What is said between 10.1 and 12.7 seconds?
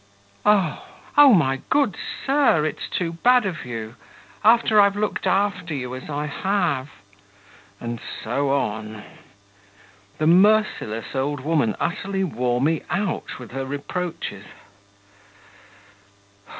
The merciless old woman utterly wore